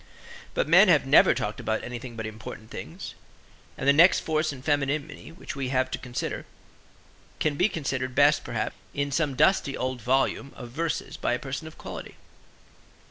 But 0.55 0.67
men 0.67 0.87
have 0.87 1.05
never 1.05 1.35
talked 1.35 1.59
about 1.59 1.83
anything 1.83 2.15
but 2.15 2.25
important 2.25 2.71
things; 2.71 3.13
and 3.77 3.87
the 3.87 3.93
next 3.93 4.21
force 4.21 4.51
in 4.51 4.63
femininity 4.63 5.31
which 5.31 5.55
we 5.55 5.69
have 5.69 5.91
to 5.91 5.99
consider 5.99 6.47
can 7.39 7.53
be 7.53 7.69
considered 7.69 8.15
best 8.15 8.43
perhaps 8.43 8.75
in 8.95 9.11
some 9.11 9.35
dusty 9.35 9.77
old 9.77 10.01
volume 10.01 10.53
of 10.55 10.69
verses 10.71 11.17
by 11.17 11.33
a 11.33 11.37
person 11.37 11.67
of 11.67 11.77
quality. 11.77 12.15